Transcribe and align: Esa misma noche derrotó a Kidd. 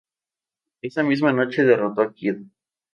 Esa 0.81 1.03
misma 1.03 1.31
noche 1.31 1.63
derrotó 1.63 2.01
a 2.01 2.11
Kidd. 2.11 2.41